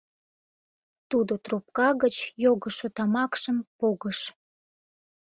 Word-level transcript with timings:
—Тудо 1.09 1.33
трубка 1.45 1.89
гыч 2.03 2.15
йогышо 2.43 2.87
тамакшым 2.95 3.57
погыш. 3.77 4.19